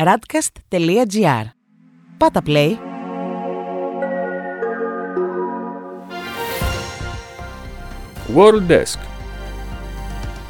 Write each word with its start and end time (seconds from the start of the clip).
radcast.gr. 0.00 1.44
Πάτα 2.16 2.42
play. 2.46 2.70
World 8.36 8.70
Desk 8.70 8.98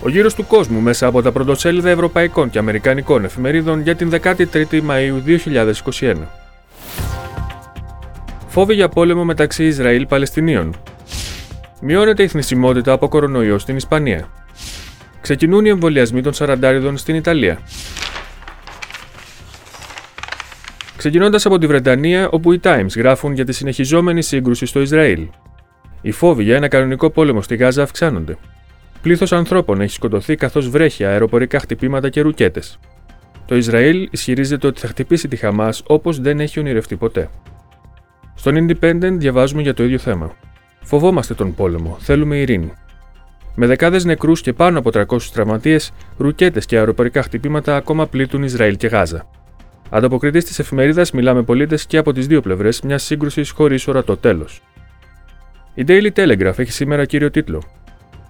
Ο 0.02 0.08
γύρος 0.08 0.34
του 0.34 0.46
κόσμου 0.46 0.80
μέσα 0.80 1.06
από 1.06 1.22
τα 1.22 1.32
πρωτοσέλιδα 1.32 1.90
ευρωπαϊκών 1.90 2.50
και 2.50 2.58
αμερικανικών 2.58 3.24
εφημερίδων 3.24 3.80
για 3.80 3.96
την 3.96 4.10
13η 4.22 4.82
Μαΐου 4.88 5.38
2021. 6.00 6.14
Φόβοι 8.46 8.74
για 8.74 8.88
πόλεμο 8.88 9.24
μεταξύ 9.24 9.64
Ισραήλ-Παλαιστινίων. 9.64 10.74
Μειώνεται 11.80 12.22
η 12.22 12.28
θνησιμότητα 12.28 12.92
από 12.92 13.08
κορονοϊό 13.08 13.58
στην 13.58 13.76
Ισπανία. 13.76 14.28
Ξεκινούν 15.20 15.64
οι 15.64 15.68
εμβολιασμοί 15.68 16.22
των 16.22 16.32
Σαραντάριδων 16.32 16.96
στην 16.96 17.14
Ιταλία. 17.14 17.58
Ξεκινώντας 21.02 21.46
από 21.46 21.58
τη 21.58 21.66
Βρετανία, 21.66 22.28
όπου 22.30 22.52
οι 22.52 22.60
Times 22.62 22.96
γράφουν 22.96 23.32
για 23.32 23.44
τη 23.44 23.52
συνεχιζόμενη 23.52 24.22
σύγκρουση 24.22 24.66
στο 24.66 24.80
Ισραήλ. 24.80 25.28
Οι 26.00 26.10
φόβοι 26.10 26.42
για 26.42 26.56
ένα 26.56 26.68
κανονικό 26.68 27.10
πόλεμο 27.10 27.42
στη 27.42 27.56
Γάζα 27.56 27.82
αυξάνονται. 27.82 28.36
Πλήθος 29.02 29.32
ανθρώπων 29.32 29.80
έχει 29.80 29.92
σκοτωθεί 29.92 30.34
καθώς 30.34 30.68
βρέχει 30.68 31.04
αεροπορικά 31.04 31.58
χτυπήματα 31.58 32.08
και 32.08 32.20
ρουκέτες. 32.20 32.78
Το 33.46 33.56
Ισραήλ 33.56 34.08
ισχυρίζεται 34.10 34.66
ότι 34.66 34.80
θα 34.80 34.86
χτυπήσει 34.88 35.28
τη 35.28 35.36
Χαμάς 35.36 35.82
όπως 35.86 36.20
δεν 36.20 36.40
έχει 36.40 36.58
ονειρευτεί 36.58 36.96
ποτέ. 36.96 37.30
Στον 38.34 38.66
Independent 38.66 39.16
διαβάζουμε 39.18 39.62
για 39.62 39.74
το 39.74 39.84
ίδιο 39.84 39.98
θέμα. 39.98 40.36
Φοβόμαστε 40.82 41.34
τον 41.34 41.54
πόλεμο, 41.54 41.96
θέλουμε 42.00 42.36
ειρήνη. 42.36 42.72
Με 43.54 43.66
δεκάδες 43.66 44.04
νεκρούς 44.04 44.40
και 44.40 44.52
πάνω 44.52 44.78
από 44.78 44.90
300 44.90 45.30
τραυματίες, 45.32 45.92
ρουκέτες 46.16 46.66
και 46.66 46.76
αεροπορικά 46.76 47.22
χτυπήματα 47.22 47.76
ακόμα 47.76 48.06
πλήττουν 48.06 48.42
Ισραήλ 48.42 48.76
και 48.76 48.86
Γάζα. 48.86 49.26
Ανταποκριτής 49.94 50.44
της 50.44 50.58
εφημερίδας 50.58 51.10
μιλάμε 51.10 51.42
πολίτες 51.42 51.86
και 51.86 51.96
από 51.96 52.12
τις 52.12 52.26
δύο 52.26 52.40
πλευρές 52.40 52.80
μια 52.80 52.98
σύγκρουση 52.98 53.48
χωρίς 53.54 53.88
ορατό 53.88 54.16
τέλος. 54.16 54.62
Η 55.74 55.84
Daily 55.88 56.10
Telegraph 56.14 56.58
έχει 56.58 56.72
σήμερα 56.72 57.04
κύριο 57.04 57.30
τίτλο 57.30 57.62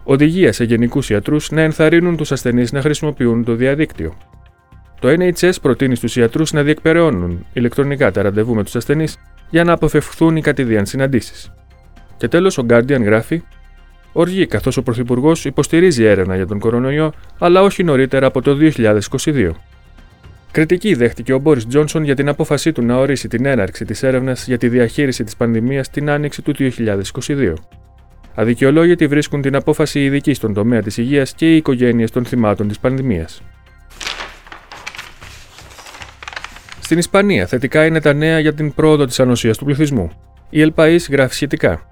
Οδηγία 0.05 0.53
σε 0.53 0.65
γενικούς 0.65 1.11
ιατρούς 1.11 1.51
να 1.51 1.61
ενθαρρύνουν 1.61 2.17
τους 2.17 2.33
ασθενείς 2.33 2.73
να 2.73 2.81
χρησιμοποιούν 2.81 3.45
το 3.45 3.55
διαδίκτυο. 3.55 4.17
Το 5.01 5.09
NHS 5.09 5.53
προτείνει 5.63 5.95
στους 5.95 6.17
ιατρούς 6.17 6.53
να 6.53 6.63
διεκπεραιώνουν 6.63 7.47
ηλεκτρονικά 7.53 8.11
τα 8.11 8.23
ραντεβού 8.23 8.55
με 8.55 8.65
τους 8.65 8.77
ασθενείς 8.77 9.19
για 9.51 9.65
να 9.65 9.73
αποφευχθούν 9.73 10.37
οι 10.37 10.41
κατηδίαν 10.41 10.87
συναντήσεις. 10.87 11.53
Και 12.17 12.29
τέλος, 12.29 12.59
ο 12.59 12.67
Guardian 12.69 13.03
γράφει 13.03 13.43
Οργή 14.13 14.47
καθώς 14.47 14.77
ο 14.77 14.83
Πρωθυπουργός 14.83 15.45
υποστηρίζει 15.45 16.05
έρευνα 16.05 16.37
για 16.37 16.47
τον 16.47 16.59
κορονοϊό, 16.59 17.13
αλλά 17.39 17.63
όχι 17.63 17.85
νωρίτερα 17.85 18.27
από 18.27 18.43
το 18.43 18.55
2022. 18.55 19.51
Κριτική 20.53 20.95
δέχτηκε 20.95 21.33
ο 21.33 21.39
Μπόρις 21.39 21.67
Τζόνσον 21.67 22.05
για 22.05 22.15
την 22.15 22.29
απόφασή 22.29 22.73
του 22.73 22.83
να 22.83 22.97
ορίσει 22.97 23.29
την 23.29 23.47
έναρξη 23.47 23.85
της 23.85 24.03
έρευνας 24.03 24.47
για 24.47 24.59
τη 24.59 24.69
διαχείριση 24.69 25.25
της 25.25 25.37
πανδημίας 25.37 25.91
την 25.91 26.11
άνοιξη 26.11 26.43
του 26.43 26.55
2022. 26.57 27.55
Αδικαιολόγητοι 28.35 29.07
βρίσκουν 29.07 29.43
την 29.43 29.57
απόφαση 29.57 30.05
ειδική 30.05 30.35
στον 30.35 30.55
τομέα 30.55 30.83
της 30.83 30.97
υγείας 30.97 31.35
και 31.35 31.53
οι 31.53 31.57
οικογένειες 31.57 32.11
των 32.11 32.25
θυμάτων 32.25 32.69
της 32.69 32.79
πανδημίας. 32.79 33.43
Στην 36.81 36.99
Ισπανία, 36.99 37.47
θετικά 37.47 37.87
είναι 37.87 38.01
τα 38.01 38.13
νέα 38.13 38.39
για 38.39 38.55
την 38.55 38.75
πρόοδο 38.75 39.05
της 39.05 39.21
ανοσίας 39.21 39.59
του 39.59 39.65
πληθυσμού. 39.65 40.11
Η 40.51 40.61
Ελπαή 40.61 40.97
γράφει 41.11 41.35
σχετικά. 41.35 41.87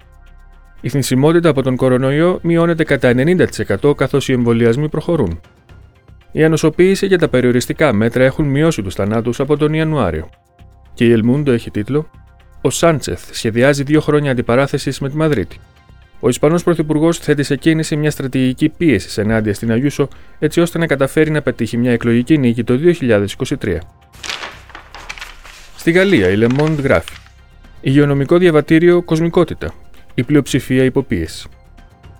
Η 0.81 0.89
θνησιμότητα 0.89 1.49
από 1.49 1.61
τον 1.61 1.75
κορονοϊό 1.75 2.39
μειώνεται 2.41 2.83
κατά 2.83 3.13
90% 3.15 3.95
καθώς 3.95 4.29
οι 4.29 4.33
εμβολιασμοί 4.33 4.89
προχωρούν. 4.89 5.41
Η 6.31 6.43
ανοσοποίηση 6.43 7.07
και 7.07 7.17
τα 7.17 7.27
περιοριστικά 7.27 7.93
μέτρα 7.93 8.23
έχουν 8.23 8.45
μειώσει 8.45 8.81
τους 8.81 8.95
θανάτους 8.95 9.39
από 9.39 9.57
τον 9.57 9.73
Ιανουάριο. 9.73 10.29
Και 10.93 11.05
η 11.05 11.11
Ελμούντο 11.11 11.51
έχει 11.51 11.71
τίτλο 11.71 12.09
Ο 12.61 12.69
Σάντσεθ 12.69 13.33
σχεδιάζει 13.33 13.83
δύο 13.83 14.01
χρόνια 14.01 14.31
αντιπαράθεσης 14.31 14.99
με 14.99 15.09
τη 15.09 15.15
Μαδρίτη. 15.15 15.57
Ο 16.19 16.29
Ισπανός 16.29 16.63
Πρωθυπουργός 16.63 17.17
θέτει 17.17 17.43
σε 17.43 17.55
κίνηση 17.55 17.95
μια 17.95 18.11
στρατηγική 18.11 18.69
πίεση 18.69 19.21
ενάντια 19.21 19.53
στην 19.53 19.71
Αγιούσο 19.71 20.07
έτσι 20.39 20.61
ώστε 20.61 20.77
να 20.77 20.87
καταφέρει 20.87 21.29
να 21.29 21.41
πετύχει 21.41 21.77
μια 21.77 21.91
εκλογική 21.91 22.37
νίκη 22.37 22.63
το 22.63 22.79
2023. 22.99 23.77
Στη 25.77 25.91
Γαλλία, 25.91 26.29
η 26.29 26.35
Le 26.39 26.59
Monde 26.59 26.77
γράφει 26.83 27.13
Υγειονομικό 27.81 28.37
διαβατήριο 28.37 29.01
Κοσμικότητα. 29.01 29.73
Η 30.13 30.23
πλειοψηφία 30.23 30.83
υποπίεση. 30.83 31.49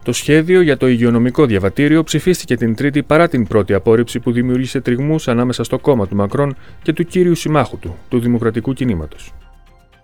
Το 0.04 0.14
σχέδιο 0.14 0.62
για 0.62 0.78
το 0.78 0.88
υγειονομικό 0.88 1.46
διαβατήριο 1.46 2.04
ψηφίστηκε 2.04 2.56
την 2.56 2.76
Τρίτη 2.76 3.04
παρά 3.04 3.28
την 3.28 3.48
πρώτη 3.48 3.74
απόρριψη 3.74 4.20
που 4.20 4.32
δημιούργησε 4.32 4.82
τριγμούς 4.82 5.28
ανάμεσα 5.28 5.64
στο 5.64 5.80
κόμμα 5.80 6.08
του 6.08 6.16
Μακρόν 6.16 6.56
και 6.82 6.94
του 6.94 7.04
κύριου 7.04 7.36
συμμάχου 7.36 7.78
του, 7.78 7.98
του 8.10 8.20
Δημοκρατικού 8.20 8.74
Κινήματος. 8.74 9.34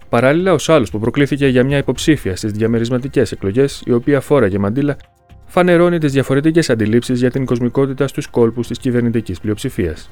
Παράλληλα, 0.09 0.53
ο 0.53 0.57
άλλο 0.67 0.87
που 0.91 0.99
προκλήθηκε 0.99 1.47
για 1.47 1.63
μια 1.63 1.77
υποψήφια 1.77 2.35
στις 2.35 2.51
διαμερισματικές 2.51 3.31
εκλογές, 3.31 3.83
η 3.85 3.91
οποία 3.91 4.19
φόραγε 4.19 4.57
μαντήλα, 4.57 4.97
φανερώνει 5.45 5.97
τις 5.97 6.11
διαφορετικές 6.11 6.69
αντιλήψεις 6.69 7.19
για 7.19 7.31
την 7.31 7.45
κοσμικότητα 7.45 8.07
στους 8.07 8.27
κόλπους 8.27 8.67
της 8.67 8.77
κυβερνητικής 8.77 9.39
πλειοψηφίας. 9.39 10.09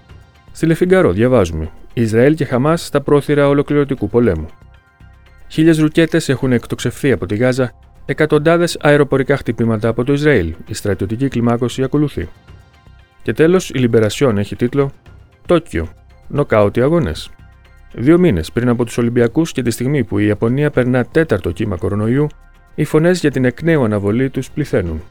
Στη 0.52 0.66
Λεφιγκαρό 0.66 1.12
διαβάζουμε: 1.12 1.69
Ισραήλ 1.94 2.35
και 2.35 2.46
Χαμάς 2.46 2.85
στα 2.85 3.02
πρόθυρα 3.02 3.47
ολοκληρωτικού 3.47 4.09
πολέμου. 4.09 4.47
Χίλιες 5.47 5.78
ρουκέτες 5.79 6.29
έχουν 6.29 6.52
εκτοξευθεί 6.52 7.12
από 7.12 7.25
τη 7.25 7.35
Γάζα, 7.35 7.72
εκατοντάδες 8.06 8.78
αεροπορικά 8.82 9.38
χτυπήματα 9.38 9.88
από 9.88 10.04
το 10.04 10.14
Ισραήλ. 10.14 10.56
Η 10.68 10.74
στρατιωτική 10.74 11.28
κλιμάκωση 11.28 11.84
ακολουθεί. 11.84 12.30
Και 13.22 13.34
τέλος, 13.34 13.70
η 13.70 13.78
Λιμπερασιόν 13.78 14.38
έχει 14.38 14.56
τίτλο 14.56 14.92
Τόκιο. 15.46 15.90
Νοκάοτι 16.28 16.82
αγώνες. 16.82 17.30
Δύο 17.94 18.18
μήνες 18.18 18.52
πριν 18.52 18.70
από 18.70 18.86
τους 18.86 18.98
Ολυμπιακούς 18.98 19.52
και 19.52 19.62
τη 19.62 19.72
στιγμή 19.72 20.04
που 20.04 20.20
η 20.20 20.26
Ιαπωνία 20.26 20.70
περνά 20.70 21.06
τέταρτο 21.06 21.52
κύμα 21.52 21.78
κορονοϊού, 21.78 22.28
οι 22.76 22.84
φωνές 22.84 23.20
για 23.20 23.32
την 23.32 23.46
εκ 23.46 23.62
νέου 23.62 23.84
αναβολή 23.84 24.30
τους 24.30 24.52
πληθαίνουν. 24.52 25.02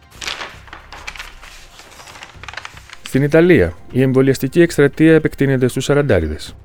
Στην 3.02 3.22
Ιταλία, 3.22 3.74
η 3.90 4.02
εμβολιαστική 4.02 4.60
εκστρατεία 4.60 5.14
επεκτείνεται 5.14 5.68
στους 5.68 5.84
Σαραντάριδες. 5.84 6.56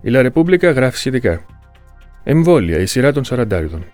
Η 0.00 0.10
Λα 0.10 0.22
Ρεπούμπλικα 0.22 0.70
γράφει 0.70 0.96
σχετικά. 0.96 1.44
Εμβόλια, 2.24 2.78
η 2.78 2.86
σειρά 2.86 3.12
των 3.12 3.24
Σαραντάριδων. 3.24 3.84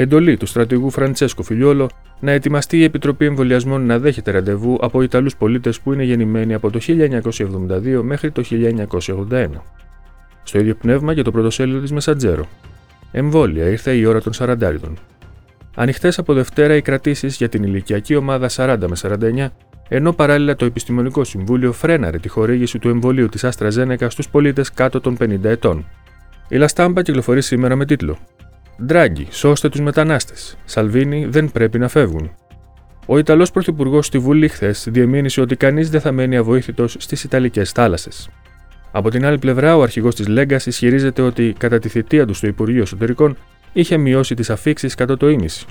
Εντολή 0.00 0.36
του 0.36 0.46
στρατηγού 0.46 0.90
Φραντσέσκο 0.90 1.42
Φιλιόλο 1.42 1.90
να 2.20 2.30
ετοιμαστεί 2.30 2.78
η 2.78 2.84
Επιτροπή 2.84 3.24
Εμβολιασμών 3.24 3.86
να 3.86 3.98
δέχεται 3.98 4.30
ραντεβού 4.30 4.78
από 4.80 5.02
Ιταλούς 5.02 5.36
πολίτες 5.36 5.80
που 5.80 5.92
είναι 5.92 6.02
γεννημένοι 6.02 6.54
από 6.54 6.70
το 6.70 6.78
1972 6.86 8.00
μέχρι 8.02 8.30
το 8.30 8.42
1981. 9.30 9.46
Στο 10.42 10.58
ίδιο 10.58 10.74
πνεύμα 10.74 11.14
και 11.14 11.22
το 11.22 11.30
πρωτοσέλιδο 11.30 11.80
της 11.80 11.92
Μεσαντζέρο. 11.92 12.48
Εμβόλια, 13.12 13.68
ήρθε 13.68 13.92
η 13.92 14.04
ώρα 14.04 14.20
των 14.20 14.32
Σαραντάριδων. 14.32 14.98
Ανοιχτές 15.74 16.18
από 16.18 16.34
Δευτέρα 16.34 16.74
οι 16.74 16.82
κρατήσεις 16.82 17.36
για 17.36 17.48
την 17.48 17.62
ηλικιακή 17.62 18.14
ομάδα 18.14 18.48
40 18.50 18.76
με 18.80 18.96
49, 19.46 19.48
ενώ 19.88 20.12
παράλληλα 20.12 20.56
το 20.56 20.64
Επιστημονικό 20.64 21.24
Συμβούλιο 21.24 21.72
φρέναρε 21.72 22.18
τη 22.18 22.28
χορήγηση 22.28 22.78
του 22.78 22.88
εμβολίου 22.88 23.28
της 23.28 23.44
Άστρα 23.44 23.70
Ζένεκα 23.70 24.10
στους 24.10 24.28
πολίτες 24.28 24.72
κάτω 24.72 25.00
των 25.00 25.16
50 25.20 25.44
ετών. 25.44 25.86
Η 26.48 26.56
Λαστάμπα 26.56 27.02
κυκλοφορεί 27.02 27.42
σήμερα 27.42 27.76
με 27.76 27.84
τίτλο 27.84 28.18
Ντράγκη, 28.84 29.26
σώστε 29.30 29.68
τους 29.68 29.80
μετανάστες. 29.80 30.56
Σαλβίνη 30.64 31.26
δεν 31.26 31.52
πρέπει 31.52 31.78
να 31.78 31.88
φεύγουν. 31.88 32.30
Ο 33.06 33.18
Ιταλός 33.18 33.50
Πρωθυπουργός 33.50 34.06
στη 34.06 34.18
Βουλή 34.18 34.48
χθες 34.48 34.86
διεμήνυσε 34.90 35.40
ότι 35.40 35.56
κανείς 35.56 35.90
δεν 35.90 36.00
θα 36.00 36.12
μένει 36.12 36.36
αβοήθητος 36.36 36.96
στις 36.98 37.24
Ιταλικές 37.24 37.72
θάλασσες. 37.72 38.28
Από 38.90 39.10
την 39.10 39.24
άλλη 39.24 39.38
πλευρά, 39.38 39.76
ο 39.76 39.82
αρχηγός 39.82 40.14
της 40.14 40.28
Λέγκας 40.28 40.66
ισχυρίζεται 40.66 41.22
ότι 41.22 41.54
κατά 41.58 41.78
τη 41.78 41.88
θητεία 41.88 42.26
του 42.26 42.34
στο 42.34 42.46
Υπουργείο 42.46 42.82
Εσωτερικών 42.82 43.36
είχε 43.72 43.96
μειώσει 43.96 44.34
τις 44.34 44.50
αφήξεις 44.50 44.94
κατά 44.94 45.16
το 45.16 45.28
ίμιση. 45.28 45.66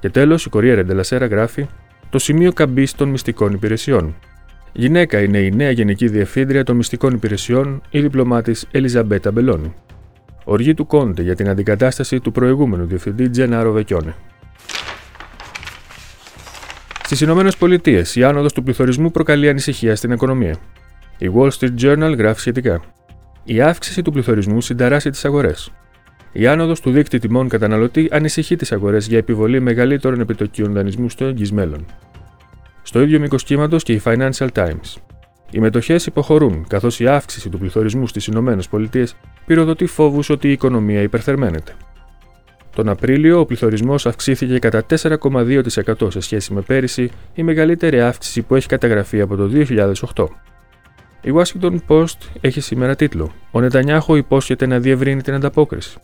Και 0.00 0.10
τέλος, 0.10 0.44
η 0.44 0.48
Κορία 0.48 0.74
Ρεντελασέρα 0.74 1.26
γράφει 1.26 1.66
το 2.10 2.18
σημείο 2.18 2.52
καμπής 2.52 2.94
των 2.94 3.08
μυστικών 3.08 3.52
υπηρεσιών. 3.52 4.14
Γυναίκα 4.72 5.20
είναι 5.20 5.38
η 5.38 5.50
νέα 5.50 5.70
Γενική 5.70 6.08
Διευθύντρια 6.08 6.64
των 6.64 6.76
Μυστικών 6.76 7.14
Υπηρεσιών, 7.14 7.82
η 7.90 8.00
διπλωμάτης 8.00 8.66
Ελιζαμπέτα 8.70 9.30
Μπελόνι. 9.30 9.74
Οργή 10.48 10.74
του 10.74 10.86
Κόντε 10.86 11.22
για 11.22 11.34
την 11.34 11.48
αντικατάσταση 11.48 12.20
του 12.20 12.32
προηγούμενου 12.32 12.86
διευθυντή 12.86 13.30
Τζενάρο 13.30 13.72
Βεκιόνε. 13.72 14.14
Στις 17.04 17.20
Ηνωμένες 17.20 17.56
Πολιτείες, 17.56 18.16
η 18.16 18.24
άνοδος 18.24 18.52
του 18.52 18.62
πληθωρισμού 18.62 19.10
προκαλεί 19.10 19.48
ανησυχία 19.48 19.96
στην 19.96 20.10
οικονομία. 20.10 20.56
Η 21.18 21.30
Wall 21.34 21.48
Street 21.50 21.74
Journal 21.80 22.14
γράφει 22.18 22.40
σχετικά. 22.40 22.80
Η 23.44 23.60
αύξηση 23.60 24.02
του 24.02 24.12
πληθωρισμού 24.12 24.60
συνταράσσει 24.60 25.10
τις 25.10 25.24
αγορές. 25.24 25.72
Η 26.32 26.46
άνοδος 26.46 26.80
του 26.80 26.90
δείκτη 26.90 27.18
τιμών 27.18 27.48
καταναλωτή 27.48 28.08
ανησυχεί 28.10 28.56
τις 28.56 28.72
αγορές 28.72 29.06
για 29.06 29.18
επιβολή 29.18 29.60
μεγαλύτερων 29.60 30.20
επιτοκίων 30.20 30.72
δανεισμού 30.72 31.08
στο 31.08 31.24
εγγύς 31.24 31.52
μέλλον. 31.52 31.86
Στο 32.82 33.00
ίδιο 33.00 33.20
μήκος 33.20 33.44
κύματος 33.44 33.82
και 33.82 33.92
η 33.92 34.00
Financial 34.04 34.48
Times. 34.52 34.96
Οι 35.50 35.60
μετοχές 35.60 36.06
υποχωρούν, 36.06 36.66
καθώς 36.68 37.00
η 37.00 37.06
αύξηση 37.06 37.48
του 37.48 37.58
πληθωρισμού 37.58 38.06
στις 38.06 38.26
ΗΠΑ 38.26 38.56
πυροδοτεί 39.46 39.86
φόβους 39.86 40.30
ότι 40.30 40.48
η 40.48 40.52
οικονομία 40.52 41.02
υπερθερμαίνεται. 41.02 41.72
Τον 42.74 42.88
Απρίλιο, 42.88 43.40
ο 43.40 43.44
πληθωρισμός 43.46 44.06
αυξήθηκε 44.06 44.58
κατά 44.58 44.84
4,2% 44.88 46.12
σε 46.12 46.20
σχέση 46.20 46.52
με 46.52 46.60
πέρυσι, 46.60 47.10
η 47.34 47.42
μεγαλύτερη 47.42 48.00
αύξηση 48.00 48.42
που 48.42 48.54
έχει 48.54 48.68
καταγραφεί 48.68 49.20
από 49.20 49.36
το 49.36 49.50
2008. 50.14 50.26
Η 51.20 51.30
Washington 51.34 51.76
Post 51.88 52.18
έχει 52.40 52.60
σήμερα 52.60 52.96
τίτλο 52.96 53.32
Ο 53.50 53.60
Νετανιάχο 53.60 54.16
υπόσχεται 54.16 54.66
να 54.66 54.78
διευρύνει 54.78 55.22
την 55.22 55.34
ανταπόκριση. 55.34 55.98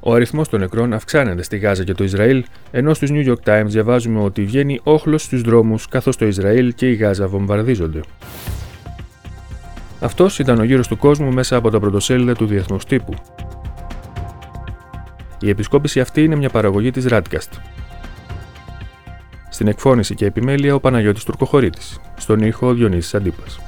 Ο 0.00 0.14
αριθμός 0.14 0.48
των 0.48 0.60
νεκρών 0.60 0.92
αυξάνεται 0.92 1.42
στη 1.42 1.58
Γάζα 1.58 1.84
και 1.84 1.94
το 1.94 2.04
Ισραήλ, 2.04 2.44
ενώ 2.70 2.94
στους 2.94 3.10
New 3.12 3.26
York 3.28 3.42
Times 3.44 3.66
διαβάζουμε 3.66 4.20
ότι 4.20 4.44
βγαίνει 4.44 4.80
όχλος 4.82 5.22
στους 5.22 5.42
δρόμους 5.42 5.88
καθώς 5.88 6.16
το 6.16 6.26
Ισραήλ 6.26 6.74
και 6.74 6.88
η 6.88 6.94
Γάζα 6.94 7.28
βομβαρδίζονται. 7.28 8.00
Αυτός 10.00 10.38
ήταν 10.38 10.58
ο 10.58 10.62
γύρος 10.62 10.88
του 10.88 10.96
κόσμου 10.96 11.32
μέσα 11.32 11.56
από 11.56 11.70
τα 11.70 11.80
πρωτοσέλιδα 11.80 12.34
του 12.34 12.46
διεθνούς 12.46 12.84
τύπου. 12.84 13.14
Η 15.40 15.48
επισκόπηση 15.48 16.00
αυτή 16.00 16.24
είναι 16.24 16.36
μια 16.36 16.50
παραγωγή 16.50 16.90
της 16.90 17.06
Radcast. 17.08 17.52
Στην 19.50 19.66
εκφώνηση 19.66 20.14
και 20.14 20.24
επιμέλεια 20.24 20.74
ο 20.74 20.80
Παναγιώτης 20.80 21.24
Τουρκοχωρήτης. 21.24 22.00
Στον 22.16 22.42
ήχο 22.42 22.66
ο 22.66 22.74
Διονύσης 22.74 23.14
Αντίπας. 23.14 23.58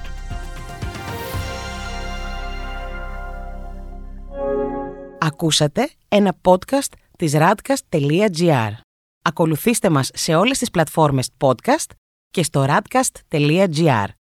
Ακούσατε 5.19 5.91
ένα 6.09 6.37
podcast 6.43 6.93
της 7.19 7.33
radcast.gr. 7.37 8.71
Ακολουθήστε 9.23 9.91
μας 9.91 10.11
σε 10.15 10.35
όλες 10.35 10.59
τις 10.59 10.71
πλατφόρμες 10.71 11.31
podcast 11.39 11.91
και 12.31 12.43
στο 12.43 12.65
radcast.gr. 12.69 14.07